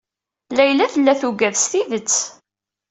Layla 0.57 0.85
tella 0.93 1.13
tuggad 1.21 1.55
s 1.57 1.65
tidet. 1.71 2.15